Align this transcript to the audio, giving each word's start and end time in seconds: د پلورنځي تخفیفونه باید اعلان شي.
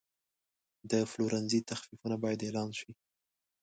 د 0.91 0.91
پلورنځي 1.11 1.59
تخفیفونه 1.71 2.15
باید 2.23 2.39
اعلان 2.45 2.69
شي. 2.79 2.91